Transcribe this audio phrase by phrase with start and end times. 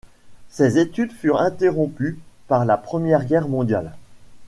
[0.49, 3.93] Ses études furent interrompues par la Première Guerre mondiale.